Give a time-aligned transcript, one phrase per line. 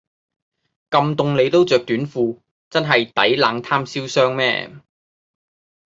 [0.89, 2.39] 咁凍你都著短褲
[2.71, 4.71] 真係抵冷貪瀟湘咩